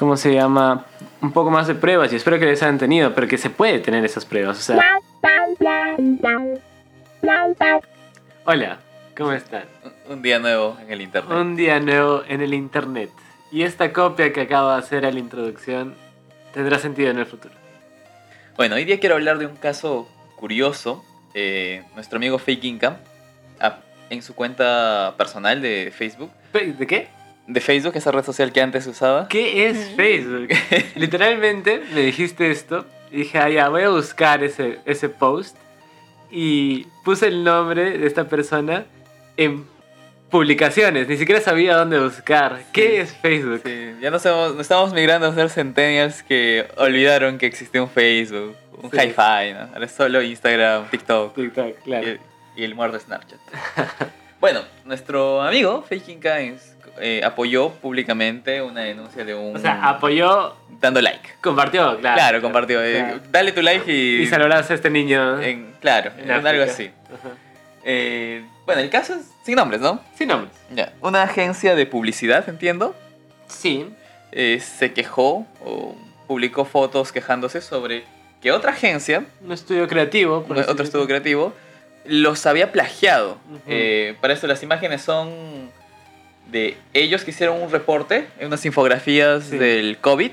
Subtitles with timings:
[0.00, 0.86] ¿cómo se llama?
[1.20, 3.80] Un poco más de pruebas y espero que les hayan tenido, pero que se puede
[3.80, 4.58] tener esas pruebas.
[4.58, 4.98] O sea,
[8.46, 8.78] hola,
[9.14, 9.64] ¿cómo están?
[10.08, 11.36] Un- día nuevo en el internet.
[11.38, 13.10] Un día nuevo en el internet.
[13.52, 15.94] Y esta copia que acabo de hacer a la introducción
[16.54, 17.54] tendrá sentido en el futuro.
[18.56, 21.04] Bueno, hoy día quiero hablar de un caso curioso.
[21.34, 22.96] Eh, nuestro amigo Fake Income,
[23.60, 27.08] ah, en su cuenta personal de Facebook, ¿De qué?
[27.46, 29.28] De Facebook, esa red social que antes usaba.
[29.28, 30.48] ¿Qué es Facebook?
[30.94, 35.56] Literalmente me dijiste esto y dije, ah, ya, voy a buscar ese, ese post
[36.30, 38.84] y puse el nombre de esta persona
[39.36, 39.64] en
[40.30, 42.62] publicaciones, ni siquiera sabía dónde buscar.
[42.72, 43.62] ¿Qué es Facebook?
[43.64, 48.54] Sí, ya hemos- nos estamos migrando a ser centennials que olvidaron que existía un Facebook,
[48.80, 48.96] un Sí.
[48.96, 49.60] hi-fi, ¿no?
[49.72, 52.06] Ahora es solo Instagram, TikTok TikTok, claro.
[52.54, 53.40] y, y el muerto Snapchat.
[54.40, 56.58] bueno, nuestro amigo Fake Income
[57.00, 59.56] eh, apoyó públicamente una denuncia de un...
[59.56, 61.28] O sea, apoyó, dando like.
[61.40, 62.16] compartió, claro.
[62.16, 62.82] Claro, compartió.
[62.82, 63.20] eh, Claro.
[63.30, 64.22] dale tu like y.
[64.22, 65.40] Y salvarás a este niño.
[65.40, 66.90] en- claro, en en algo así.
[67.08, 67.34] Ajá.
[67.84, 70.00] Eh, bueno, el caso es sin nombres, ¿no?
[70.16, 70.52] Sin nombres.
[70.74, 70.92] Ya.
[71.00, 72.94] Una agencia de publicidad, entiendo,
[73.48, 73.88] Sí.
[74.32, 78.04] eh, se quejó o publicó fotos quejándose sobre
[78.40, 80.44] que otra agencia, Un estudio creativo.
[80.44, 81.52] por así otro estudio creativo,
[82.06, 83.38] los había plagiado.
[83.66, 85.59] Eh, para esto las imágenes son
[86.50, 89.58] de ellos que hicieron un reporte, en unas infografías Sí.
[89.58, 90.32] del COVID.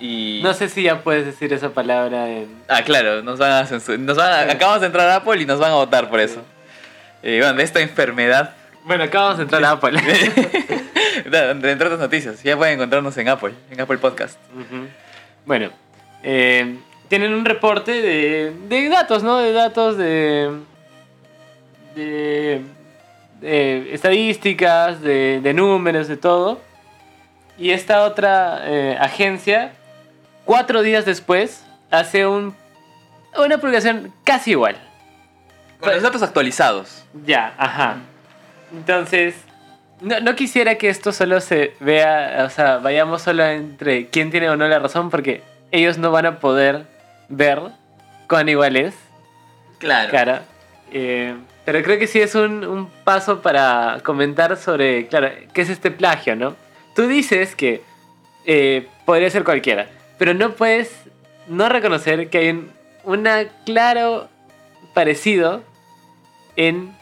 [0.00, 0.40] Y...
[0.42, 2.48] No sé si ya puedes decir esa palabra en...
[2.68, 3.62] Ah, claro, nos van a.
[3.98, 4.50] Nos van a- Sí.
[4.50, 6.42] Acabamos de entrar a Apple y nos van a votar por eso.
[7.22, 8.54] Eh, bueno, de esta enfermedad.
[8.84, 9.98] Bueno, acabamos de entrar a Apple.
[11.24, 12.42] entre otras noticias.
[12.42, 14.38] Ya pueden encontrarnos en Apple, en Apple Podcast.
[15.46, 15.70] Bueno,
[16.22, 16.76] eh,
[17.08, 19.38] tienen un reporte de, de datos, ¿no?
[19.38, 20.50] De datos de,
[21.94, 22.62] de,
[23.44, 26.60] de estadísticas, de, de números, de todo.
[27.58, 29.72] Y esta otra eh, agencia,
[30.44, 32.54] cuatro días después, hace un,
[33.36, 34.76] una publicación casi igual.
[35.80, 37.04] Con los datos actualizados.
[37.24, 37.96] Ya, ajá.
[38.72, 39.36] Entonces,
[40.00, 44.48] no, no quisiera que esto solo se vea, o sea, vayamos solo entre quién tiene
[44.50, 46.86] o no la razón, porque ellos no van a poder
[47.28, 47.60] ver
[48.28, 48.94] cuán igual es,
[49.78, 50.10] Claro.
[50.10, 50.42] cara.
[50.92, 55.70] Eh, pero creo que sí es un, un paso para comentar sobre, claro, qué es
[55.70, 56.56] este plagio, ¿no?
[56.94, 57.82] Tú dices que
[58.46, 59.88] eh, podría ser cualquiera,
[60.18, 60.94] pero no puedes
[61.46, 62.70] no reconocer que hay un
[63.04, 64.28] una claro
[64.92, 65.62] parecido
[66.56, 66.92] en...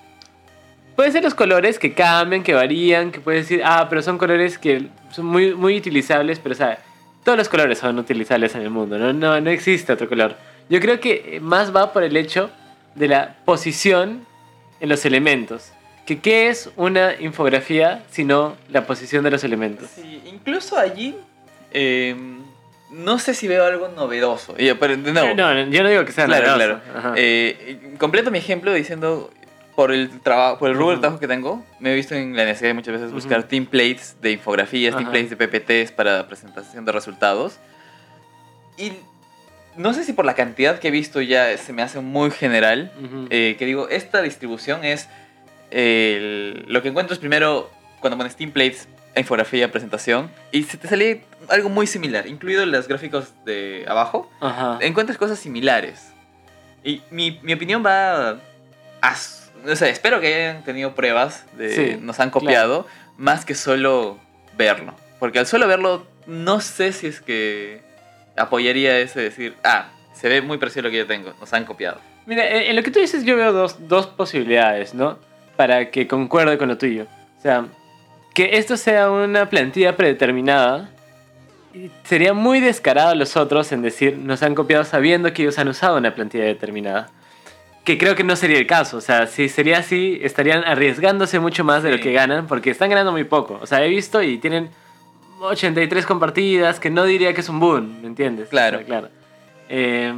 [0.97, 4.59] Puede ser los colores que cambian, que varían, que puedes decir, ah, pero son colores
[4.59, 6.79] que son muy, muy utilizables, pero o sea,
[7.25, 9.13] todos los colores son utilizables en el mundo, ¿no?
[9.13, 10.37] No, no existe otro color.
[10.69, 12.51] Yo creo que más va por el hecho
[12.95, 14.27] de la posición
[14.83, 15.73] en los elementos.
[16.05, 19.89] Que qué es una infografía sino la posición de los elementos.
[19.95, 21.17] Sí, incluso allí.
[21.73, 22.15] eh,
[22.91, 24.55] no sé si veo algo novedoso.
[24.59, 26.81] Pero, de nuevo, No, no, yo no digo que sea Claro, novedoso.
[26.93, 27.15] claro.
[27.17, 29.31] Eh, completo mi ejemplo diciendo,
[29.75, 31.01] por el trabajo, por el rubro de Ujú.
[31.01, 33.49] trabajo que tengo, me he visto en la necesidad de muchas veces buscar Ujú.
[33.49, 37.59] templates de infografías, templates de PPTs para presentación de resultados.
[38.77, 38.93] Y
[39.77, 42.93] no sé si por la cantidad que he visto ya se me hace muy general,
[43.31, 45.09] eh, que digo, esta distribución es
[45.71, 51.69] el- lo que encuentras primero cuando pones templates, infografía, presentación, y se te sale algo
[51.69, 54.79] muy similar, incluido los gráficos de abajo Ajá.
[54.81, 56.13] encuentras cosas similares.
[56.85, 58.39] Y mi, mi opinión va
[59.01, 59.13] a...
[59.13, 63.55] s- O sea, espero que hayan tenido pruebas de Sí, nos han copiado, más que
[63.55, 64.19] solo
[64.57, 64.95] verlo.
[65.21, 67.81] Porque al solo verlo, no sé si es que
[68.37, 71.65] apoyaría ese decir, ah, se ve muy parecido a lo que yo tengo, nos han
[71.65, 72.01] copiado.
[72.27, 75.19] Mira, en lo que tú dices yo veo dos, dos posibilidades, ¿no?
[75.57, 77.07] Para que concuerde con lo tuyo.
[77.39, 77.67] O sea,
[78.35, 80.91] que esto sea una plantilla predeterminada.
[82.05, 85.99] Sería muy descarado los otros en decir, nos han copiado sabiendo que ellos han usado
[85.99, 87.11] una plantilla determinada.
[87.85, 88.99] Que creo que no sería el caso.
[88.99, 92.91] O sea, si sería así, estarían arriesgándose mucho más de lo que ganan, porque están
[92.91, 93.59] ganando muy poco.
[93.61, 94.71] O sea, he visto y tienen
[95.47, 98.49] 83 compartidas, que no diría que es un boom, ¿me entiendes?
[98.49, 98.77] Claro.
[98.77, 99.09] O sea, claro.
[99.69, 100.13] Eh,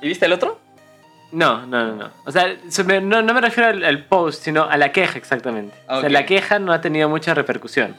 [0.00, 0.58] ¿Y viste el otro?
[1.32, 2.10] no, no, no, no.
[2.26, 2.46] O sea,
[3.02, 5.74] no, no me refiero al, al post, sino a la queja exactamente.
[5.88, 7.96] O sea, la queja no ha tenido mucha repercusión.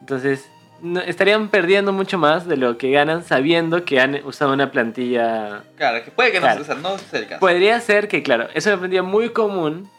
[0.00, 0.48] Entonces,
[0.80, 5.62] no- estarían perdiendo mucho más de lo que ganan sabiendo que han usado una plantilla.
[5.76, 6.60] Claro, que puede que Claro.
[6.60, 7.40] no, sea, no sea el caso.
[7.40, 9.90] Podría ser que, claro, es una plantilla muy común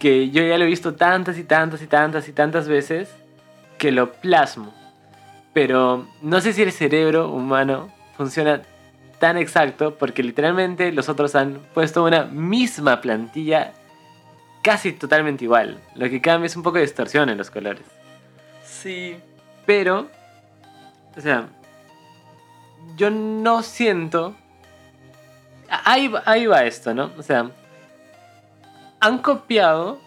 [0.00, 3.10] que yo ya lo he visto tantas y tantas y tantas y tantas veces
[3.78, 4.74] que lo plasmo.
[5.52, 8.62] Pero no sé si el cerebro humano funciona
[9.18, 13.72] tan exacto porque literalmente los otros han puesto una misma plantilla
[14.62, 15.80] casi totalmente igual.
[15.94, 17.82] Lo que cambia es un poco de distorsión en los colores.
[18.64, 19.16] Sí.
[19.66, 20.08] Pero,
[21.16, 21.48] o sea,
[22.96, 24.34] yo no siento...
[25.68, 27.10] Ahí, va- ahí va esto, ¿no?
[27.18, 27.50] O sea,
[29.00, 30.00] han copiado,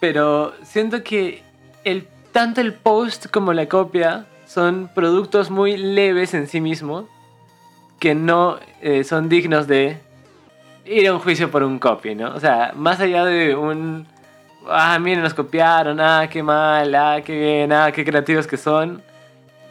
[0.00, 1.42] pero siento que
[1.84, 7.04] el, tanto el post como la copia son productos muy leves en sí mismos
[7.98, 10.00] que no eh, son dignos de
[10.84, 12.34] ir a un juicio por un copy, ¿no?
[12.34, 14.06] O sea, más allá de un...
[14.68, 19.02] Ah, miren, nos copiaron, ah, qué mal, ah, qué bien, ah, qué creativos que son.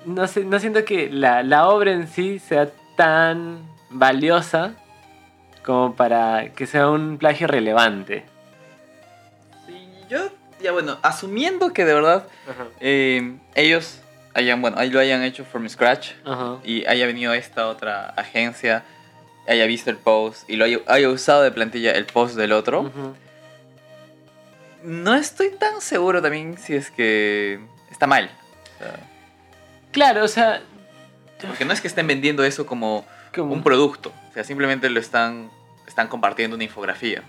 [0.05, 4.73] No, sé, no siento que la, la obra en sí sea tan valiosa
[5.63, 8.25] como para que sea un plagio relevante.
[10.61, 12.27] Ya bueno, asumiendo que de verdad
[12.79, 13.99] eh, ellos
[14.33, 16.57] hayan, bueno, ahí lo hayan hecho from scratch Ajá.
[16.63, 18.83] y haya venido esta otra agencia,
[19.47, 22.91] haya visto el post y lo haya, haya usado de plantilla el post del otro,
[24.83, 27.59] no estoy tan seguro también si es que
[27.91, 28.29] está mal.
[28.75, 28.99] O sea,
[29.91, 30.61] Claro, o sea,
[31.41, 33.05] porque no es que estén vendiendo eso como
[33.37, 35.49] un producto, o sea, simplemente lo están,
[35.87, 37.23] están compartiendo una infografía.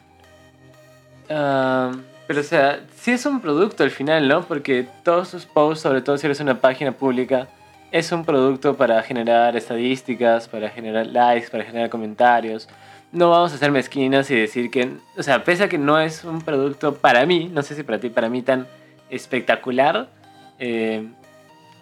[1.30, 1.92] Ah,
[2.28, 4.42] pero o sea, sí es un producto al final, ¿no?
[4.42, 7.48] Porque todos sus posts, sobre todo si eres una página pública,
[7.90, 12.68] es un producto para generar estadísticas, para generar likes, para generar comentarios.
[13.12, 16.22] No vamos a ser mezquinos y decir que, o sea, pese a que no es
[16.22, 18.66] un producto para mí, no sé si para ti, para mí tan
[19.08, 20.10] espectacular,
[20.58, 21.08] eh,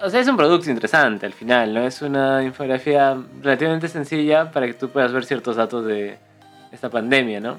[0.00, 1.84] o sea, es un producto interesante al final, ¿no?
[1.84, 6.18] Es una infografía relativamente sencilla para que tú puedas ver ciertos datos de
[6.70, 7.58] esta pandemia, ¿no?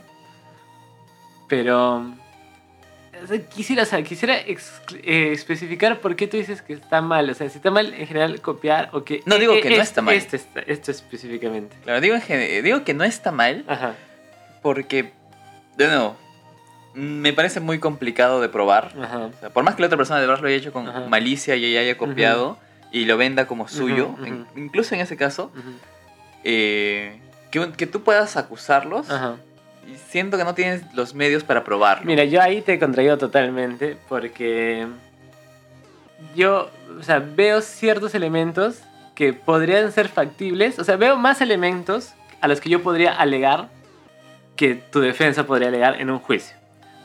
[1.49, 2.13] Pero
[3.53, 7.29] quisiera, o sea, quisiera ex- eh, especificar por qué tú dices que está mal.
[7.29, 9.21] O sea, si está mal en general copiar o que...
[9.25, 10.15] No, digo que no es- está mal.
[10.15, 11.75] Este, está- esto específicamente.
[11.83, 12.15] Claro, digo,
[12.63, 13.95] digo que no está mal Ajá.
[14.61, 15.11] porque,
[15.77, 16.15] de nuevo,
[16.93, 18.93] me parece muy complicado de probar.
[19.01, 19.17] Ajá.
[19.25, 21.01] O sea, por más que la otra persona de verdad lo haya hecho con Ajá.
[21.07, 22.57] malicia y ella haya copiado
[22.91, 25.51] y lo venda como suyo, en- incluso en ese caso,
[26.43, 27.19] eh,
[27.51, 29.37] que, que tú puedas acusarlos Ajá.
[29.91, 32.05] Y siento que no tienes los medios para probarlo.
[32.05, 34.87] Mira, yo ahí te contraigo totalmente porque
[36.35, 36.69] yo,
[36.99, 38.81] o sea, veo ciertos elementos
[39.15, 40.77] que podrían ser factibles.
[40.79, 43.69] O sea, veo más elementos a los que yo podría alegar
[44.55, 46.55] que tu defensa podría alegar en un juicio.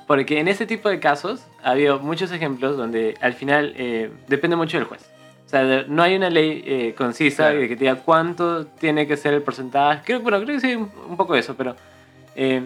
[0.07, 4.57] Porque en este tipo de casos ha habido muchos ejemplos donde al final eh, depende
[4.57, 5.09] mucho del juez.
[5.47, 7.61] O sea, no hay una ley eh, concisa Claro.
[7.61, 10.01] que te diga cuánto tiene que ser el porcentaje.
[10.05, 11.77] Creo, bueno, creo que sí, un poco eso, pero
[12.37, 12.63] eh,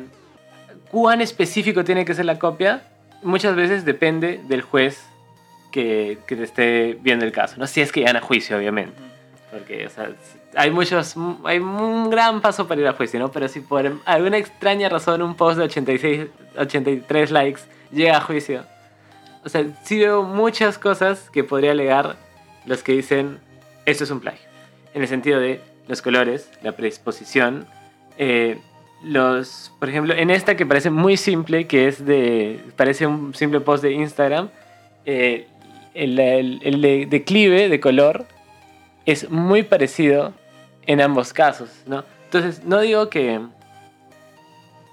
[0.90, 2.82] cuán específico tiene que ser la copia
[3.22, 5.04] muchas veces depende del juez
[5.70, 7.56] que, que te esté viendo el caso.
[7.58, 8.94] No si es que llegan a juicio, obviamente.
[9.50, 10.10] Porque, o sea,
[10.54, 11.14] hay muchos,
[11.44, 13.30] hay un gran paso para ir a juicio, ¿no?
[13.30, 16.26] Pero si por alguna extraña razón un post de 86,
[16.58, 17.62] 83 likes
[17.92, 18.64] llega a juicio,
[19.44, 22.16] o sea, sí veo muchas cosas que podría alegar
[22.64, 23.38] los que dicen
[23.84, 24.46] esto es un plagio.
[24.94, 27.66] En el sentido de los colores, la predisposición,
[28.18, 28.58] eh,
[29.02, 33.60] los, por ejemplo, en esta que parece muy simple, que es de, parece un simple
[33.60, 34.48] post de Instagram,
[35.04, 35.46] eh,
[35.94, 38.26] el, el- el de- declive de color
[39.04, 40.32] es muy parecido
[40.86, 42.04] en ambos casos, ¿no?
[42.24, 43.40] Entonces, no digo que,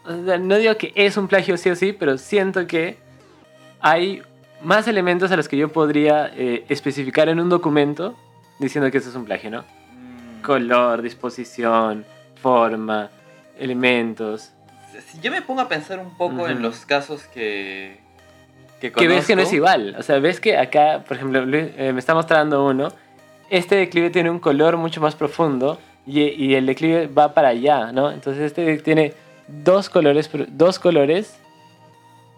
[0.06, 2.98] o sea, no digo que es un plagio sí o sí, pero siento que
[3.80, 4.22] hay
[4.62, 8.16] más elementos a los que yo podría eh, especificar en un documento
[8.60, 9.62] diciendo que eso es un plagio, ¿no?
[9.62, 12.06] Mm, Color, disposición,
[12.42, 13.10] forma,
[13.60, 14.52] elementos.
[15.12, 18.00] Si yo me pongo a pensar un poco en los casos que,
[18.80, 19.96] que Que ves que no es igual.
[19.98, 22.90] O sea, ves que acá, por ejemplo, Luis, eh, me está mostrando uno.
[23.50, 27.92] Este declive tiene un color mucho más profundo y, y el declive va para allá,
[27.92, 28.12] ¿no?
[28.12, 29.14] Entonces este tiene
[29.48, 31.36] dos colores, dos colores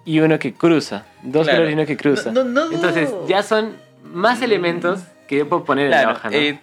[0.05, 1.05] y uno que cruza.
[1.23, 1.57] Dos Claro.
[1.59, 2.31] colores y uno que cruza.
[2.31, 6.17] No, no, no Entonces ya son más elementos que yo puedo poner en la Claro,
[6.17, 6.35] hoja, ¿no?
[6.37, 6.59] eh,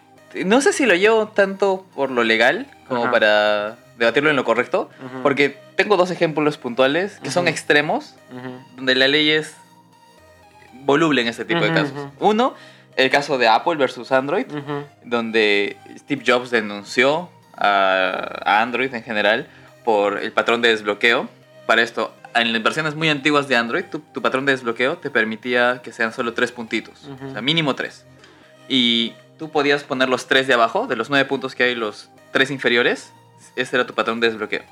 [0.47, 3.11] no sé si lo llevo tanto por lo legal como Ajá.
[3.11, 5.23] para debatirlo en lo correcto, Ujú.
[5.23, 7.51] porque tengo dos ejemplos puntuales que son Ujú.
[7.51, 8.77] extremos, Ujú.
[8.77, 9.55] donde la ley es
[10.85, 11.93] voluble en este tipo de casos.
[12.19, 12.55] Uno,
[12.97, 14.47] el caso de Apple versus Android,
[15.05, 19.47] donde Steve Jobs denunció a, a Android en general
[19.85, 21.29] por el patrón de desbloqueo.
[21.67, 25.11] Para esto, en las versiones muy antiguas de Android, tu, tu patrón de desbloqueo te
[25.11, 28.05] permitía que sean solo tres puntitos, o sea, mínimo tres.
[28.69, 32.11] Y tú podías poner los tres de abajo, de los nueve puntos que hay, los
[32.33, 33.13] tres inferiores.
[33.57, 34.63] Ese era tu patrón de desbloqueo.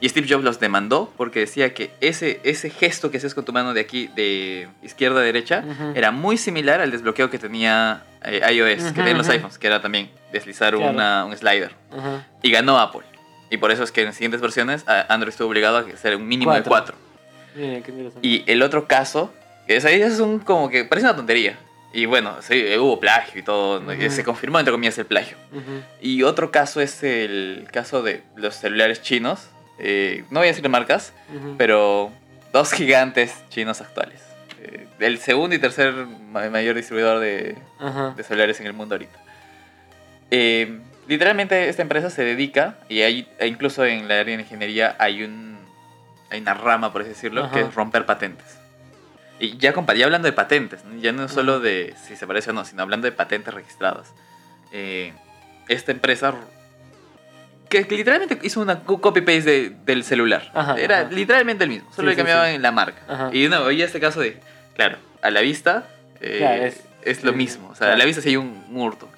[0.00, 3.52] Y Steve Jobs los demandó porque decía que ese, ese gesto que haces con tu
[3.52, 8.40] mano de aquí, de izquierda a derecha, era muy similar al desbloqueo que tenía eh,
[8.52, 10.90] iOS, que Ujú, tenían los iPhones, que era también deslizar Claro.
[10.92, 11.72] una- un slider.
[12.42, 13.02] Y ganó Apple.
[13.50, 16.52] Y por eso es que en siguientes versiones Android estuvo obligado a hacer un mínimo
[16.52, 16.94] de Cuatro.
[16.94, 17.06] 4.
[17.54, 18.26] Mira, qué interesante.
[18.26, 19.32] Y el otro caso,
[19.68, 21.56] que es ahí es un como que parece una tontería.
[21.96, 23.82] Y bueno, sí, hubo plagio y todo.
[24.10, 25.36] Se confirmó, entre comillas, el plagio.
[26.02, 29.48] Y otro caso es el caso de los celulares chinos.
[29.78, 31.12] Eh, no voy a decir marcas,
[31.56, 32.10] pero
[32.52, 34.20] dos gigantes chinos actuales.
[34.62, 37.56] Eh, el segundo y tercer ma- mayor distribuidor de,
[38.24, 39.18] celulares en el mundo ahorita.
[40.30, 44.96] Eh, literalmente esta empresa se dedica, y hay, e incluso en la área de ingeniería
[44.98, 45.58] hay, un,
[46.30, 48.58] hay una rama, por así decirlo, que es romper patentes.
[49.38, 50.98] Y ya, compa- ya hablando de patentes, ¿no?
[51.00, 54.12] ya no solo de si se parece o no, sino hablando de patentes registradas.
[54.72, 55.12] Eh,
[55.68, 56.34] esta empresa
[57.68, 60.50] que literalmente hizo una co- copy-paste de- del celular.
[60.54, 61.10] Ajá, Era ajá.
[61.10, 62.58] literalmente el mismo, solo Sí, le cambiaban sí.
[62.58, 63.02] la marca.
[63.08, 63.30] Ajá.
[63.32, 64.40] Y no, y este caso de,
[64.74, 65.88] claro, a la vista
[66.20, 67.68] eh, Claro, es, es- lo mismo.
[67.68, 67.94] O sea, claro.
[67.94, 69.08] a la vista sí hay un, un hurto.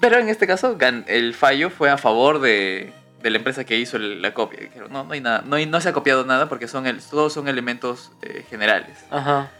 [0.00, 3.98] Pero en este caso, el fallo fue a favor de, de la empresa que hizo
[3.98, 4.60] la copia.
[4.60, 7.00] Dijeron, no, no hay nada, no, hay- no se ha copiado nada porque son el,
[7.02, 8.98] todos son elementos eh, generales.
[9.10, 9.50] Ajá.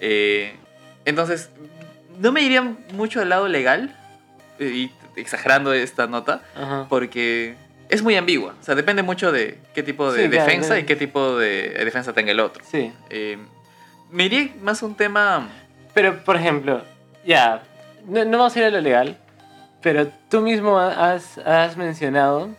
[0.00, 0.56] Eh,
[1.04, 1.50] entonces,
[2.18, 3.94] no me iría mucho al lado legal,
[4.58, 6.86] eh, y exagerando esta nota, Ajá.
[6.88, 7.54] porque
[7.88, 8.54] es muy ambigua.
[8.60, 10.80] O sea, depende mucho de qué tipo de Sí, defensa claro.
[10.80, 12.64] y qué tipo de defensa tenga el otro.
[12.68, 12.92] Sí.
[14.10, 15.48] Me iría más un tema...
[15.92, 16.82] Pero, por ejemplo,
[17.24, 17.62] ya,
[18.06, 19.16] no, no vamos a ir a lo legal,
[19.80, 22.50] pero tú mismo has, has mencionado,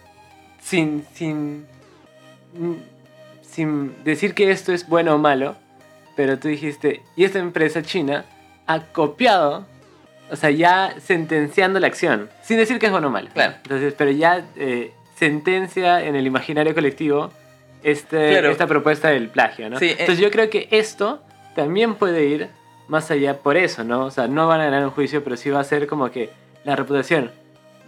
[0.65, 1.65] sin, sin,
[3.43, 5.55] sin decir que esto es bueno o malo,
[6.15, 8.25] pero tú dijiste, y esta empresa china
[8.65, 9.67] ha copiado,
[10.31, 13.29] o sea, ya sentenciando la acción, sin decir que es bueno o malo.
[13.33, 13.53] Claro.
[13.57, 17.31] Entonces, pero ya eh, sentencia en el imaginario colectivo
[17.83, 18.49] este, Claro.
[18.49, 19.77] esta propuesta del plagio, ¿no?
[19.77, 19.95] Sí, eh.
[19.99, 21.21] Entonces yo creo que esto
[21.55, 22.49] también puede ir
[22.87, 24.05] más allá por eso, ¿no?
[24.05, 26.31] O sea, no van a ganar un juicio, pero sí va a ser como que
[26.63, 27.29] la reputación.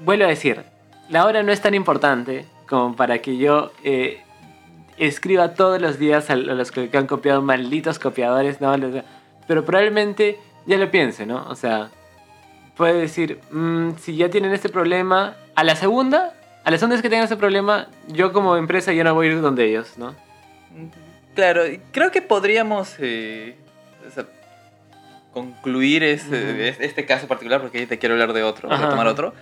[0.02, 0.62] Vuelvo a decir,
[1.10, 4.22] la hora no es tan importante como para que yo eh,
[4.98, 8.76] escriba todos los días a los que han copiado, malditos copiadores, ¿no?
[9.48, 11.46] Pero probablemente ya lo piense, ¿no?
[11.50, 11.90] O sea,
[12.76, 16.34] puede decir, "Mm, si ya tienen este problema, a la segunda,
[16.64, 19.32] a la segunda vez que tengan ese problema, yo como empresa ya no voy a
[19.32, 20.14] ir donde ellos, ¿no?
[21.36, 23.56] Claro, creo que podríamos eh,
[24.08, 24.26] o sea,
[25.34, 29.34] concluir ese- este caso particular, porque ahí te quiero hablar de otro, Ajá, retomar otro,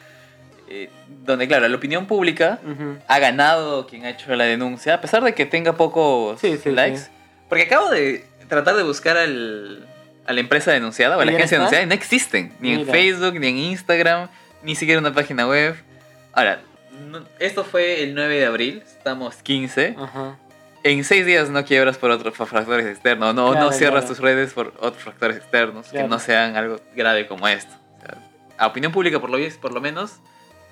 [0.69, 0.89] eh,
[1.24, 2.60] donde, claro, la opinión pública
[3.07, 6.72] ha ganado quien ha hecho la denuncia, a pesar de que tenga pocos Sí, sí,
[6.72, 6.98] likes.
[7.00, 7.10] sí.
[7.50, 9.88] Porque acabo de tratar de buscar al-
[10.27, 12.53] a la empresa denunciada o a ¿Y la agencia denunciada y no existen.
[12.60, 12.88] Ni en.
[12.88, 14.29] Facebook, ni en Instagram,
[14.63, 15.75] ni siquiera una página web.
[16.34, 16.62] Ahora,
[17.12, 19.95] no- esto fue el 9 de abril, estamos 15.
[20.00, 20.38] Ajá.
[20.84, 24.07] En seis días no quiebras por otros factores externos, no, Claro, no cierras claro.
[24.15, 26.05] tus redes por otros factores externos Claro.
[26.05, 27.74] que no sean algo grave como esto.
[27.98, 28.17] O sea,
[28.57, 30.19] a opinión pública, por lo, por lo menos,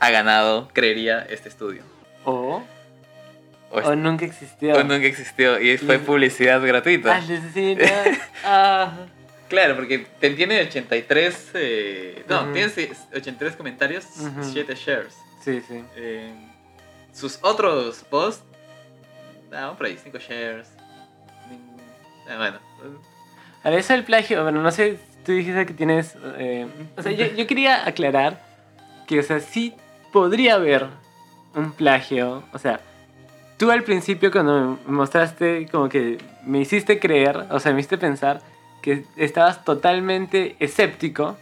[0.04, 1.84] ha ganado, creería, este estudio.
[2.26, 2.62] O,
[3.72, 4.76] O, o nunca existió.
[4.76, 7.16] o nunca existió y fue publicidad gratuita.
[7.18, 7.22] Ah.
[8.46, 8.94] Ah.
[9.50, 11.52] Claro, porque te tiene 83.
[11.54, 12.54] eh, no, Ujú.
[12.54, 12.78] tienes
[13.16, 14.44] 83 comentarios, Ujú.
[14.44, 15.16] 7 shares.
[15.44, 15.84] Sí, sí.
[15.96, 16.34] Eh,
[17.14, 18.44] sus otros posts,
[19.52, 20.68] no, por ahí, 5 shares.
[21.50, 22.60] Mm, ah, bueno,
[23.64, 26.16] Ahora, eso del plagio, bueno, no sé, tú dijiste que tienes...
[26.38, 26.68] eh,
[26.98, 28.42] o sea, yo, yo quería aclarar
[29.08, 29.74] que, o sea, sí
[30.14, 30.88] podría haber
[31.56, 32.44] un plagio.
[32.54, 32.80] O sea,
[33.58, 37.98] tú al principio cuando me mostraste, como que me hiciste creer, o sea, me hiciste
[37.98, 38.42] pensar
[38.82, 41.38] que estabas totalmente escéptico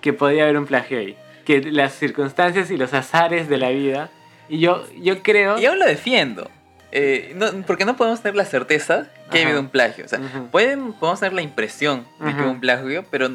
[0.00, 1.16] que podía haber un plagio ahí.
[1.44, 4.10] Que las circunstancias y los azares de la vida...
[4.48, 5.58] Y yo, yo creo...
[5.58, 6.50] Y aún lo defiendo.
[6.92, 10.04] Eh, no, porque no podemos tener la certeza que ha habido un plagio.
[10.04, 10.20] O sea,
[10.52, 13.30] pueden, podemos tener la impresión de que hubo un plagio, pero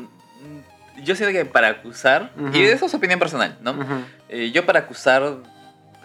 [1.04, 2.56] yo siento que para acusar, Ujú.
[2.58, 3.72] y eso es opinión personal, ¿no?
[3.72, 5.24] Ujú, Eh, yo para acusar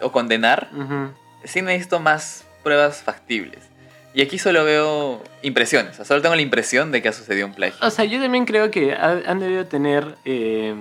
[0.01, 1.11] o condenar, ujú.
[1.43, 3.69] sí necesito más pruebas factibles.
[4.13, 5.91] Y aquí solo veo impresiones.
[5.93, 7.77] O sea, solo tengo la impresión de que ha sucedido un plagio.
[7.85, 10.73] O sea, yo también creo que ha- han debido tener, eh,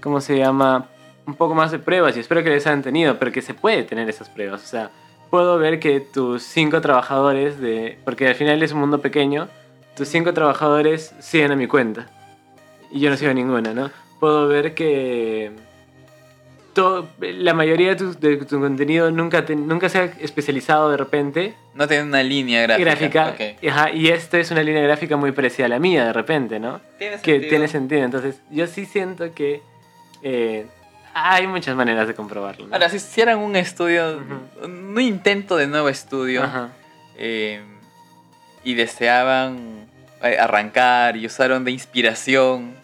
[0.00, 0.86] ¿cómo se llama?
[1.26, 3.82] Un poco más de pruebas y espero que les hayan tenido, pero que se puede
[3.84, 4.62] tener esas pruebas.
[4.62, 4.90] O sea,
[5.30, 7.98] puedo ver que tus cinco trabajadores de...
[8.04, 9.48] Porque al final es un mundo pequeño,
[9.96, 12.06] tus cinco trabajadores siguen a mi cuenta.
[12.92, 13.90] Y yo no sigo ninguna, ¿no?
[14.20, 15.50] Puedo ver que...
[16.74, 20.96] todo- la mayoría de tu, de tu contenido nunca, te- nunca se ha especializado de
[20.96, 23.24] repente No tiene una línea gráfica.
[23.34, 23.68] gráfica.
[23.70, 26.80] Ajá, y esta es una línea gráfica muy parecida a la mía de repente, ¿no?
[26.98, 27.48] Tiene Que sentido.
[27.50, 28.04] tiene sentido.
[28.04, 29.62] Entonces, yo sí siento que
[30.22, 30.66] eh,
[31.14, 32.66] hay muchas maneras de comprobarlo.
[32.68, 32.74] ¿no?
[32.74, 34.20] Ahora, si hicieran un estudio,
[34.62, 36.68] un intento de nuevo estudio, Ajá.
[37.18, 37.60] eh,
[38.64, 39.86] y deseaban
[40.22, 42.74] eh, arrancar y usaron de inspiración,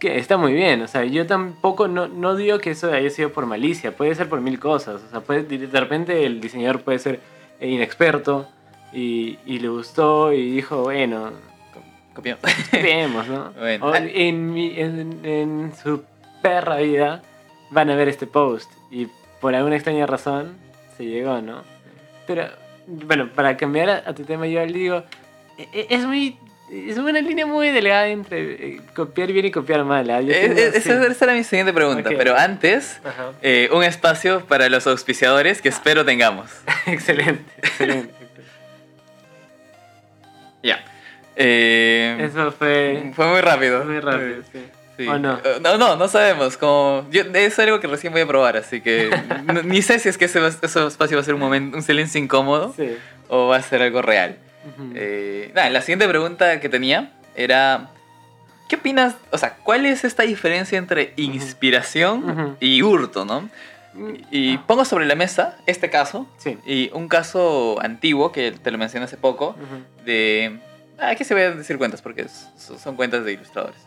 [0.00, 0.80] Que está muy bien.
[0.82, 3.96] O sea, yo tampoco no, no digo que eso haya sido por malicia.
[3.96, 5.02] Puede ser por mil cosas.
[5.02, 7.20] O sea, puede, de repente el diseñador puede ser
[7.60, 8.48] inexperto
[8.92, 11.32] y, y le gustó y dijo, bueno,
[12.14, 12.42] copiamos.
[12.72, 13.50] Vemos, ¿no?
[13.58, 13.86] Bueno.
[13.86, 16.04] O en, mi- en, en su
[16.42, 17.22] perra vida
[17.70, 19.08] van a ver este post y
[19.40, 20.56] por alguna extraña razón
[20.96, 21.62] se llegó, ¿no?
[22.26, 22.44] Pero,
[22.86, 25.02] bueno, para cambiar a, a tu tema, yo le digo,
[25.58, 26.38] e- e- es muy...
[26.70, 28.40] Es una línea muy delgada entre
[28.74, 30.08] eh, copiar bien y copiar mal.
[30.10, 30.20] ¿ah?
[30.20, 30.78] Eh, tengo- eh, sí.
[30.90, 32.14] esa, esa era mi siguiente pregunta, Ok.
[32.18, 33.00] pero antes,
[33.42, 36.50] eh, un espacio para los auspiciadores que espero tengamos.
[36.86, 38.12] excelente, excelente.
[40.62, 40.84] Ya.
[41.36, 43.84] Eh, Eso fue fue muy rápido.
[43.84, 44.64] muy rápido, sí.
[44.96, 45.06] Sí.
[45.06, 45.38] ¿O no?
[45.44, 46.56] Eh, no, no, no sabemos.
[46.56, 49.08] Como, yo, es algo que recién voy a probar, así que
[49.64, 52.20] ni sé si es que ese, ese espacio va a ser un momento, un silencio
[52.20, 52.96] incómodo Sí.
[53.28, 54.36] o va a ser algo real.
[54.68, 54.92] Ujú.
[54.94, 57.90] Eh, nada, la siguiente pregunta que tenía era,
[58.68, 59.16] ¿qué opinas?
[59.30, 62.56] O sea, ¿cuál es esta diferencia entre inspiración Ujú.
[62.60, 63.48] y hurto, no?
[64.30, 66.56] Y pongo sobre la mesa este caso Sí.
[66.66, 70.04] y un caso antiguo que te lo mencioné hace poco Ujú.
[70.04, 70.58] de...
[71.00, 73.80] ah, Aquí se voy a decir cuentas porque son cuentas de ilustradores.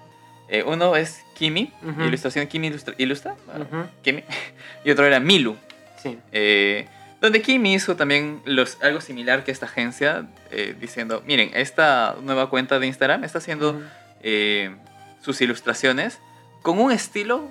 [0.49, 2.01] Eh, uno es Kimi, Ujú.
[2.03, 3.87] ilustración Kimi ilustra, ilustra bueno.
[4.01, 4.23] Kimi,
[4.83, 5.55] y otro era Milu,
[6.03, 6.17] Sí.
[6.33, 6.87] eh,
[7.21, 12.49] donde Kimi hizo también los, algo similar que esta agencia, eh, diciendo, miren, esta nueva
[12.49, 13.79] cuenta de Instagram está haciendo
[14.21, 14.75] eh,
[15.21, 16.19] sus ilustraciones
[16.63, 17.49] con un estilo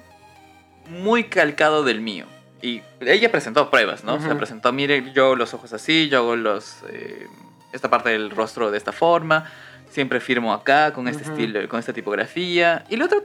[0.88, 2.26] muy calcado del mío.
[2.62, 4.14] Y ella presentó pruebas, ¿no?
[4.14, 4.36] O Ujú.
[4.36, 7.26] presentó, mire, yo hago los ojos así, yo hago los, eh,
[7.72, 9.50] esta parte del rostro de esta forma,
[9.88, 12.84] siempre firmo acá, con este estilo, con esta tipografía.
[12.90, 13.24] Y el otro,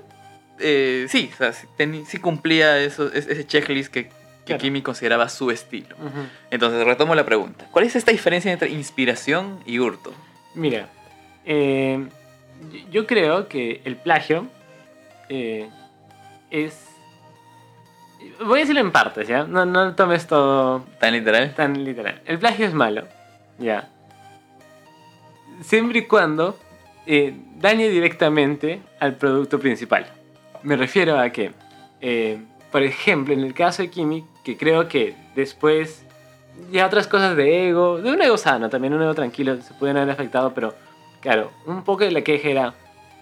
[0.59, 1.67] eh, sí, o sea, sí,
[2.07, 4.09] sí cumplía eso, es- ese checklist que,
[4.45, 4.61] que Claro.
[4.61, 5.95] Kimi consideraba su estilo.
[6.51, 7.65] Entonces, retomo la pregunta.
[7.71, 10.13] ¿Cuál es esta diferencia entre inspiración y hurto?
[10.53, 10.87] Mira,
[11.45, 12.07] eh,
[12.71, 14.47] yo- yo creo que el plagio
[15.29, 15.67] eh,
[16.51, 16.87] es...
[18.45, 19.43] Voy a decirlo en partes, ¿ya?
[19.43, 21.53] No, no tomes todo ¿Tan literal?
[21.55, 22.21] tan literal.
[22.25, 23.03] El plagio es malo,
[23.59, 23.89] ¿ya?
[25.61, 26.59] Siempre y cuando
[27.05, 30.05] eh, dañe directamente al producto principal.
[30.63, 31.51] Me refiero a que,
[32.01, 32.39] eh,
[32.71, 36.03] por ejemplo, en el caso de Kimi, que creo que después
[36.71, 39.97] ya otras cosas de ego, de un ego sano, también un ego tranquilo, se pueden
[39.97, 40.73] haber afectado, pero
[41.19, 42.73] claro, un poco de la queja era,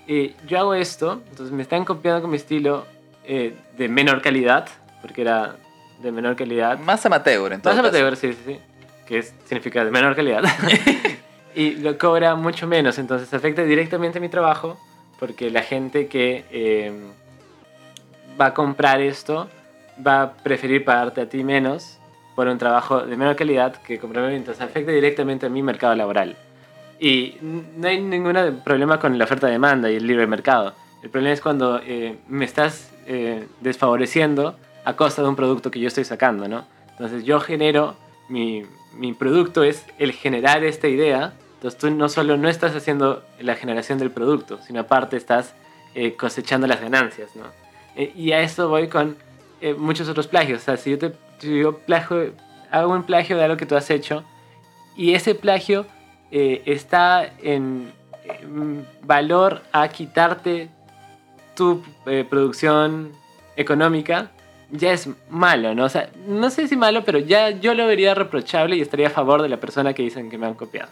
[0.08, 2.86] eh, yo hago esto, entonces me están copiando con mi estilo
[3.26, 4.68] eh, de menor calidad,
[5.02, 5.56] porque era
[6.02, 6.78] de menor calidad.
[6.78, 7.80] Más amateur, Más entonces.
[7.80, 8.60] amateur, sí, sí, sí.
[9.08, 10.44] Que es- significa de menor calidad.
[11.56, 14.78] y lo cobra mucho menos, entonces afecta directamente a mi trabajo,
[15.20, 16.92] porque la gente que eh,
[18.40, 19.48] va a comprar esto
[20.06, 22.00] va a preferir pagarte a ti menos
[22.36, 26.36] por un trabajo de menor calidad que comprarme, entonces afecta directamente a mi mercado laboral.
[27.00, 30.74] Y no hay ningún problema con la oferta-demanda y el libre mercado.
[31.04, 35.80] El problema es cuando eh, me estás eh, desfavoreciendo a costa de un producto que
[35.80, 36.66] yo estoy sacando, ¿no?
[36.92, 37.96] Entonces yo genero,
[38.30, 38.64] mi,
[38.96, 43.56] mi producto es el generar esta idea, entonces tú no solo no estás haciendo la
[43.56, 45.54] generación del producto, sino aparte estás
[45.96, 47.44] eh, cosechando las ganancias, ¿no?
[47.96, 49.16] Eh, y a esto voy con
[49.64, 52.34] eh, muchos otros plagios, o sea, si yo, te, si plagio,
[52.70, 54.26] hago un plagio de algo que tú has hecho
[54.98, 55.86] y ese plagio
[56.32, 57.94] eh, está en,
[58.26, 60.68] en valor a quitarte
[61.56, 63.14] tu eh, producción
[63.56, 64.32] económica,
[64.70, 65.86] ya es malo, ¿no?
[65.86, 69.12] O sea, no sé si malo, pero ya yo lo vería reprochable y estaría a
[69.12, 70.92] favor de la persona que dicen que me han copiado.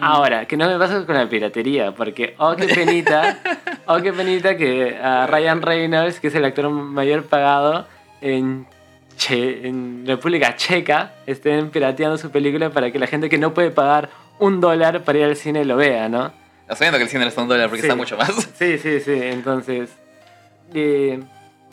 [0.00, 3.38] Ahora, que no me pasa con la piratería, porque, oh, qué penita,
[3.86, 7.86] oh, qué penita que a Ryan Reynolds, que es el actor mayor pagado
[8.20, 8.66] en,
[9.16, 13.70] Che- en República Checa, estén pirateando su película para que la gente que no puede
[13.70, 16.32] pagar un dólar para ir al cine lo vea, ¿no?
[16.68, 17.86] Asumiendo que el cine no está un dólar porque Sí.
[17.88, 18.30] está mucho más.
[18.58, 19.90] Sí, sí, sí, entonces,
[20.74, 21.20] eh,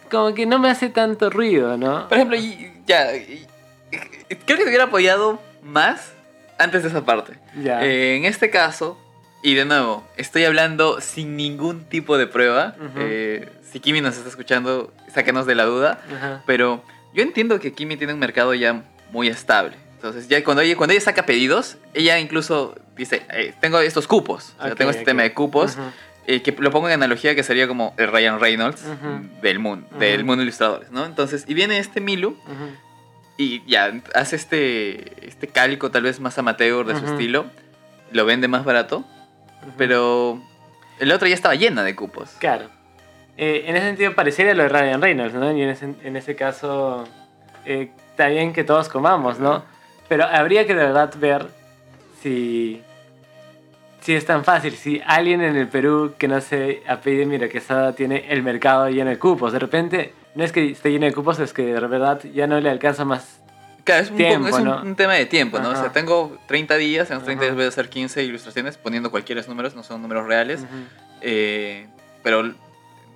[0.09, 2.07] como que no me hace tanto ruido, ¿no?
[2.07, 2.37] Por ejemplo,
[2.85, 3.07] ya.
[3.09, 6.13] creo que te hubiera apoyado más
[6.59, 7.33] antes de esa parte.
[7.61, 7.83] Ya.
[7.83, 8.97] Eh, en este caso,
[9.41, 12.75] y de nuevo, estoy hablando sin ningún tipo de prueba.
[12.77, 12.99] Ujú.
[12.99, 15.99] eh, si Kimi nos está escuchando, sáquenos de la duda.
[16.15, 16.43] Ajá.
[16.45, 19.75] Pero yo entiendo que Kimi tiene un mercado ya muy estable.
[19.95, 24.53] Entonces, ya cuando ella, cuando ella saca pedidos, ella incluso dice, eh, tengo estos cupos,
[24.59, 25.05] o sea, tengo este ok.
[25.07, 25.81] tema de cupos, Ujú.
[26.27, 28.83] eh, que lo pongo en analogía que sería como el Ryan Reynolds
[29.41, 31.05] del mundo, del mundo ilustradores, ¿no?
[31.05, 32.37] Entonces, y viene este Milu.
[33.37, 37.45] Y ya hace este, este calco tal vez más amateur de su estilo,
[38.11, 39.03] lo vende más barato,
[39.77, 40.41] pero
[40.99, 42.35] el otro ya estaba llena de cupos.
[42.39, 42.69] Claro.
[43.37, 45.51] Eh, en ese sentido pareciera lo de Ryan Reynolds, ¿no?
[45.51, 47.05] Y en ese, en ese caso
[47.65, 49.63] eh, está bien que todos comamos, ¿no?
[50.07, 51.47] Pero habría que de verdad ver
[52.21, 52.83] si,
[54.01, 57.93] si es tan fácil, si alguien en el Perú que no se apellide Mira Quesada
[57.93, 59.51] tiene el mercado lleno de cupos.
[59.51, 62.59] De repente, no es que esté lleno de cupos, es que de verdad ya no
[62.59, 63.39] le alcanza más
[63.83, 64.81] Claro, es un, Tiempo, poco- es un, ¿no?
[64.81, 65.69] un tema de tiempo, ¿no?
[65.71, 69.11] O sea, tengo 30 días, en los 30 días voy a hacer 15 ilustraciones poniendo
[69.11, 70.65] cualquiera números, no son números reales.
[71.21, 71.87] Eh,
[72.23, 72.53] pero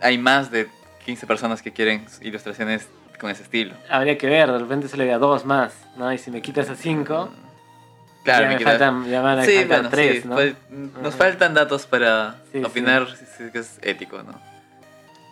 [0.02, 0.68] hay más de
[1.06, 3.76] 15 personas que quieren ilustraciones con ese estilo.
[3.90, 6.12] Habría que ver, de repente se le da dos más, ¿no?
[6.12, 7.30] Y si me quitas a cinco,
[8.24, 10.36] Claro, ya, me me queda- faltan, ya van a Sí, faltar bueno, tres, sí, ¿no?
[10.36, 11.24] pues, nos Ajá.
[11.24, 14.38] faltan datos para Sí, opinar si es ético, ¿no?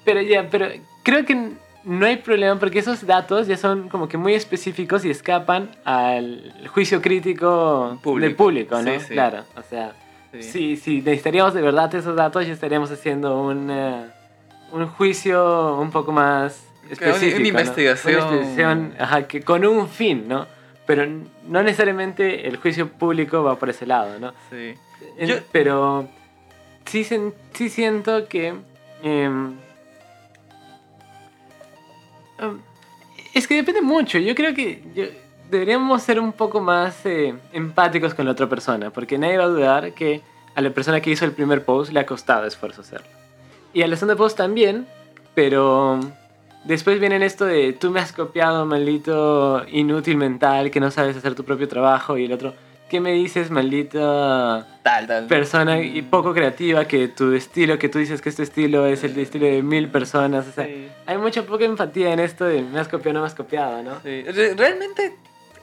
[0.05, 0.69] Pero ya, pero
[1.03, 1.51] creo que
[1.85, 6.53] no hay problema porque esos datos ya son como que muy específicos y escapan al
[6.73, 8.25] juicio crítico Público.
[8.27, 8.91] del público, ¿no?
[8.93, 9.13] Sí, sí.
[9.13, 9.93] Claro, o sea,
[10.33, 10.43] Sí.
[10.43, 14.05] si, si necesitaríamos de verdad esos datos ya estaríamos haciendo un, eh,
[14.73, 17.39] un juicio un poco más una- una específico.
[17.39, 20.45] Una investigación, ajá, que con un fin, ¿no?
[20.85, 21.05] Pero
[21.47, 24.33] no necesariamente el juicio público va por ese lado, ¿no?
[24.49, 24.73] Sí.
[25.25, 26.07] Yo- Pero
[26.85, 27.03] sí,
[27.53, 28.53] sí siento que...
[29.03, 29.55] em,
[33.33, 34.17] es que depende mucho.
[34.17, 35.05] Yo creo que yo-
[35.49, 38.89] deberíamos ser un poco más eh, empáticos con la otra persona.
[38.89, 40.21] Porque nadie va a dudar que
[40.55, 43.07] a la persona que hizo el primer post le ha costado esfuerzo hacerlo.
[43.73, 44.87] Y a la segunda post también.
[45.33, 45.99] Pero
[46.63, 51.35] después viene esto de tú me has copiado, maldito inútil mental, que no sabes hacer
[51.35, 52.17] tu propio trabajo.
[52.17, 52.53] Y el otro,
[52.95, 55.27] ¿qué me dices, maldita Tal, tal.
[55.27, 59.17] persona y poco creativa que tu estilo, que tú dices que este estilo es el
[59.19, 60.47] estilo de mil personas.
[60.47, 60.87] O sea, Sí.
[61.05, 63.95] hay mucha poca empatía en esto de me has copiado, no me has copiado, ¿no?
[64.01, 64.23] Sí.
[64.23, 65.13] Re- Realmente,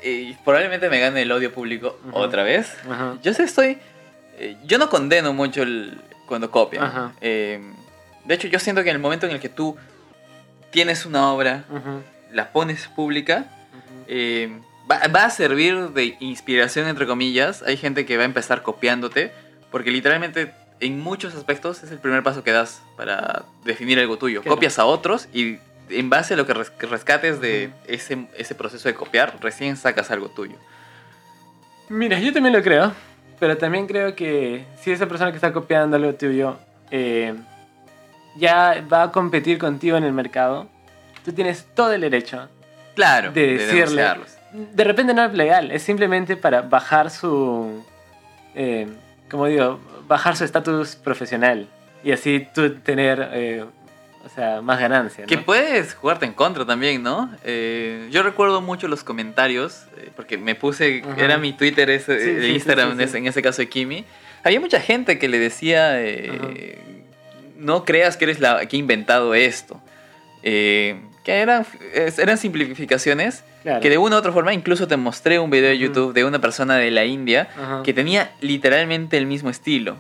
[0.03, 2.77] eh, probablemente me gane el odio público otra vez.
[3.23, 3.79] Yo sí estoy.
[4.38, 7.14] eh, yo no condeno mucho el, cuando copian.
[7.23, 7.61] Eh,
[8.27, 9.77] de hecho, yo siento que en el momento en el que tú
[10.71, 11.64] tienes una obra,
[12.31, 13.47] la pones pública,
[14.07, 14.51] eh,
[14.90, 17.62] va, va a servir de inspiración, entre comillas.
[17.62, 19.33] Hay gente que va a empezar copiándote,
[19.71, 24.42] porque literalmente en muchos aspectos es el primer paso que das para definir algo tuyo.
[24.42, 25.59] Copias a otros y
[25.90, 29.77] en base a lo que res- que rescates de ese, ese proceso de copiar, recién
[29.77, 30.57] sacas algo tuyo.
[31.88, 32.92] Mira, yo también lo creo,
[33.38, 36.59] pero también creo que si esa persona que está copiando algo tuyo
[36.90, 37.35] eh,
[38.37, 40.68] ya va a competir contigo en el mercado,
[41.25, 42.49] tú tienes todo el derecho
[42.95, 44.03] Claro, de decirle.
[44.53, 47.85] De repente no es legal, es simplemente para bajar su.
[48.55, 48.87] eh,
[49.31, 51.69] como digo, bajar su estatus profesional
[52.05, 53.29] y así tú tener.
[53.33, 53.65] eh,
[54.25, 55.25] o sea, más ganancia.
[55.25, 55.27] ¿no?
[55.29, 57.29] Que puedes jugarte en contra también, ¿no?
[57.45, 62.27] Eh, yo recuerdo mucho los comentarios, eh, porque me puse, era mi Twitter, ese, Sí,
[62.31, 63.05] de sí, sí, Instagram, sí, en sí.
[63.05, 64.05] ese- en ese caso de Kimi.
[64.45, 66.79] Había mucha gente que le decía, eh,
[67.57, 69.81] no creas que eres la que ha inventado esto.
[70.45, 71.64] Eh, que eran,
[72.18, 73.80] eran simplificaciones Claro.
[73.80, 75.78] que de una u otra forma, incluso te mostré un video de.
[75.78, 77.48] YouTube de una persona de la India
[77.85, 79.98] que tenía literalmente el mismo estilo.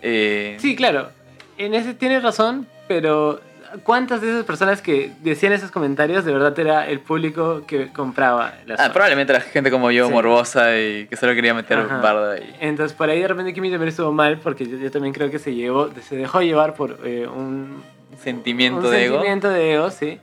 [0.00, 1.10] Eh, Sí, claro.
[1.58, 3.40] En ese tienes razón, pero
[3.84, 8.54] ¿cuántas de esas personas que decían esos comentarios de verdad era el público que compraba
[8.66, 10.12] las Ah, probablemente la gente como yo, Sí.
[10.12, 11.98] morbosa y que solo quería meter Ajá.
[12.00, 12.54] barda y...
[12.60, 15.38] Entonces por ahí de repente Kimi también estuvo mal porque yo, yo también creo que
[15.38, 17.82] se llevó, se dejó llevar por eh, un
[18.22, 19.14] Sentimiento un de ego.
[19.16, 20.18] sentimiento de ego, sí.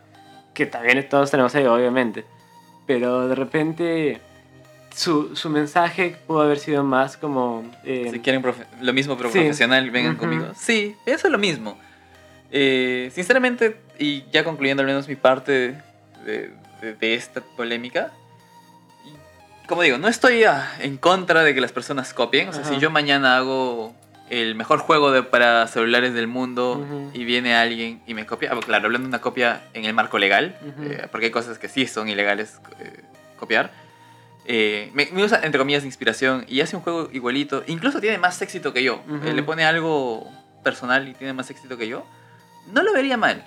[0.59, 2.25] Que también todos tenemos ego, obviamente.
[2.85, 4.19] Pero de repente
[4.93, 7.63] su, su mensaje pudo haber sido más como...
[7.85, 8.43] eh, Si quieren
[8.81, 9.39] lo mismo pero Sí.
[9.39, 10.47] profesional, vengan conmigo.
[10.57, 11.77] Sí, eso es lo mismo.
[12.51, 15.77] Eh, sinceramente, y ya concluyendo al menos mi parte
[16.25, 18.11] de, de- de esta polémica,
[19.65, 20.43] como digo, no estoy
[20.81, 22.49] en contra de que las personas copien.
[22.49, 22.73] O sea, Ajá.
[22.73, 23.93] si yo mañana hago
[24.29, 28.59] el mejor juego de, para celulares del mundo y viene alguien y me copia, ah,
[28.63, 31.87] claro, hablando de una copia en el marco legal, eh, porque hay cosas que sí
[31.87, 33.01] son ilegales eh,
[33.37, 33.71] copiar.
[34.45, 37.63] Eh, me, me usa, entre comillas, inspiración y hace un juego igualito.
[37.67, 39.03] Incluso tiene más éxito que yo.
[39.25, 40.27] Eh, le pone algo
[40.63, 42.05] personal y tiene más éxito que yo.
[42.71, 43.45] No lo vería mal.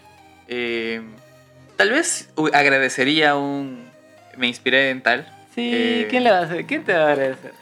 [1.76, 3.90] Tal vez agradecería un...
[4.36, 5.26] Me inspiré en tal.
[5.54, 6.64] Sí, ¿quién le va a hacer?
[6.66, 7.61] ¿Quién te va a agradecer?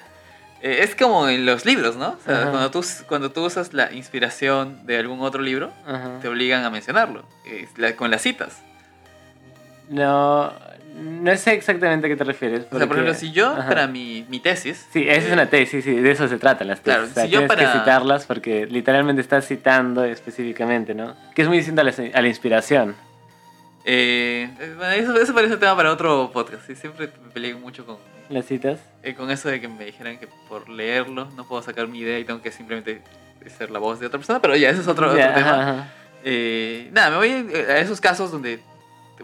[0.62, 2.08] Eh, es como en los libros, ¿no?
[2.10, 6.18] O sea, cuando tú, cuando tú usas la inspiración de algún otro libro, Ajá.
[6.20, 7.24] te obligan a mencionarlo.
[7.46, 8.62] eh, la- con las citas.
[9.88, 10.52] No,
[11.02, 12.60] no sé exactamente a qué te refieres.
[12.60, 13.66] O sea, por porque- ejemplo, si yo, Ajá.
[13.68, 14.86] para mi, mi tesis...
[14.92, 16.84] Sí, esa es eh, una tesis, sí, de eso se tratan las tesis.
[16.94, 21.16] Claro, o sea, si yo tienes que para- citarlas porque literalmente estás citando específicamente, ¿no?
[21.34, 22.94] Que es muy distinto a la, a la inspiración.
[23.84, 26.66] Eh, eh, bueno, eso, eso parece tema para otro podcast.
[26.66, 27.96] sí, siempre me peleé mucho con,
[28.30, 28.78] ¿Las citas?
[29.02, 32.18] eh, con eso de que me dijeran que por leerlo no puedo sacar mi idea
[32.18, 33.02] y tengo que simplemente
[33.58, 34.40] ser la voz de otra persona.
[34.40, 35.62] Pero ya, ese es otro, otro tema.
[35.62, 35.88] ajá.
[36.22, 38.60] Eh, nada, me voy eh, a esos casos donde,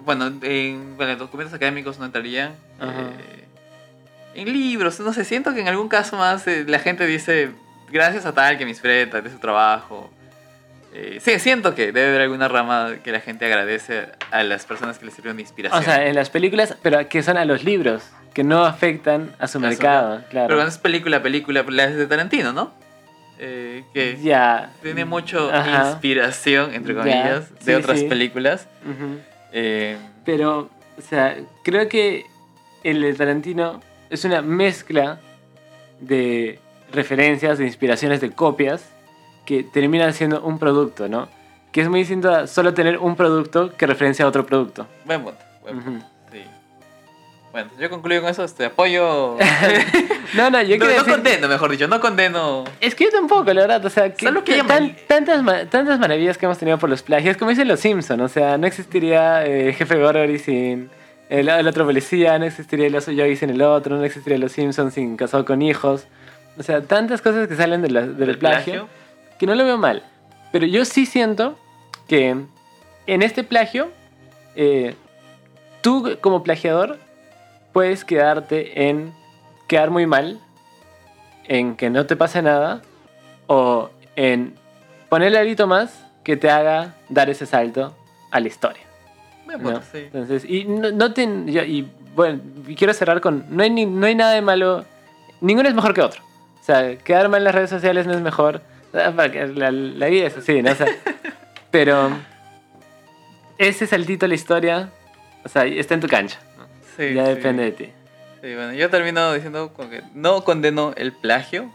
[0.01, 2.53] bueno, en bueno, documentos académicos no entrarían.
[2.81, 3.45] Eh,
[4.35, 7.51] en libros, no sé, siento que en algún caso más eh, la gente dice,
[7.91, 10.11] gracias a tal que me inspiré, tal de su trabajo.
[10.93, 14.99] Eh, sí, siento que debe haber alguna rama que la gente agradece a las personas
[14.99, 15.81] que le sirvieron de inspiración.
[15.81, 18.03] O sea, en las películas, pero que son a los libros
[18.37, 20.49] que no afectan a su A su mercado, claro.
[20.49, 22.71] Pero cuando es película, película, las de Tarantino, ¿no?
[23.39, 24.75] Eh, que ya.
[24.83, 25.93] tiene mucho Ajá.
[25.93, 28.05] inspiración, entre comillas, sí, de otras sí.
[28.09, 28.69] películas.
[29.53, 29.97] Eh,
[30.27, 30.69] Pero,
[30.99, 32.27] o sea, creo que
[32.85, 35.19] el de Tarantino es una mezcla
[36.01, 36.59] de
[36.93, 38.85] referencias, de inspiraciones, de copias
[39.47, 41.31] que terminan siendo un producto, ¿no?
[41.73, 44.87] Que es muy distinto a solo tener un producto que referencia a otro producto.
[45.07, 46.16] buen punto, buen punto.
[47.57, 49.39] Bueno, yo concluyo con eso, este apoyo...
[50.35, 51.13] No, no, yo no, quiero no decir...
[51.15, 52.65] condeno, mejor dicho, no condeno...
[52.83, 55.65] Es que yo tampoco, la verdad, o sea, que Solo que tan- llaman- tantas, ma-
[55.65, 58.67] tantas maravillas que hemos tenido por los plagios, como dicen los Simpson, o sea, no
[58.67, 60.91] existiría eh, jefe Gorgory sin
[61.31, 64.53] el, el otro policía, no existiría el oso Yogi sin el otro, no existiría los
[64.53, 66.07] Simpsons sin casado con hijos,
[66.59, 68.89] o sea, tantas cosas que salen de la- del del plagio,
[69.39, 70.03] que no lo veo mal,
[70.53, 71.59] pero yo sí siento
[72.07, 72.37] que
[73.07, 73.91] en este plagio,
[74.57, 74.95] eh,
[75.81, 76.99] tú como plagiador
[77.77, 79.13] puedes quedarte en
[79.69, 80.41] quedar muy mal,
[81.45, 82.81] en que no te pase nada,
[83.49, 84.55] o en
[85.11, 87.95] ponerle algo más que te haga dar ese salto
[88.31, 88.81] a la historia.
[89.45, 89.83] Buen ¿no?
[89.83, 89.99] sí.
[89.99, 92.41] Entonces, y no, no te- y bueno,
[92.79, 94.87] quiero cerrar con, no hay, ni- no hay nada de malo,
[95.43, 96.23] ninguno es mejor que otro.
[96.59, 98.63] O sea, quedar mal en las redes sociales no es mejor.
[98.95, 99.11] Ah,
[99.55, 100.73] La, la vida es así, ¿no?
[100.73, 100.87] O sea,
[101.71, 102.09] pero
[103.59, 104.89] ese saltito a la historia,
[105.45, 106.39] o sea, está en tu cancha.
[106.99, 107.35] Ya sí.
[107.35, 107.85] depende de ti.
[108.43, 111.71] Sí, bueno, yo termino diciendo como que no condeno el plagio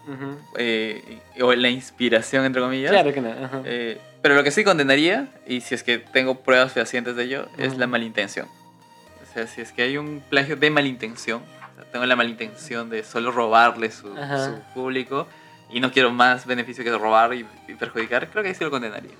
[0.57, 2.91] eh, o la inspiración, entre comillas.
[2.91, 3.29] Claro que no.
[3.65, 7.47] Eh, pero lo que sí condenaría, y si es que tengo pruebas fehacientes de ello,
[7.57, 7.79] es Ujú.
[7.79, 8.47] la malintención.
[8.47, 12.89] O sea, si es que hay un plagio de malintención, o sea, tengo la malintención
[12.89, 15.27] de solo robarle su, su público
[15.71, 18.69] y no quiero más beneficio que robar y, y perjudicar, creo que ahí sí lo
[18.71, 19.11] condenaría.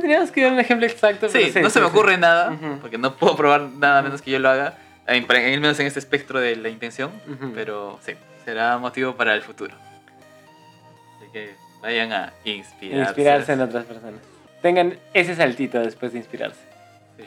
[0.00, 1.28] Tendríamos que dar un ejemplo exacto.
[1.30, 1.92] Sí, no se me sí.
[1.92, 4.74] ocurre nada, porque no puedo probar nada menos que yo lo haga,
[5.06, 7.10] al menos en este espectro de la intención,
[7.54, 8.12] pero sí,
[8.44, 9.74] será motivo para el futuro.
[11.16, 13.08] Así que vayan a inspirarse.
[13.08, 14.20] Inspirarse en otras personas.
[14.60, 16.60] Tengan ese saltito después de inspirarse.
[17.16, 17.24] Sí.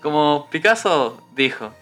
[0.00, 1.74] Como Picasso dijo,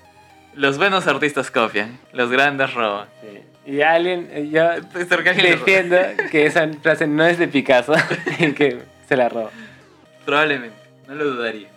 [0.54, 3.06] los buenos artistas copian, los grandes roban.
[3.20, 3.70] Sí.
[3.70, 5.96] Y alguien, yo defiendo
[6.30, 7.94] que esa frase no es de Picasso
[8.38, 9.50] y que se la roba.
[10.24, 11.68] Probablemente, no lo dudaría.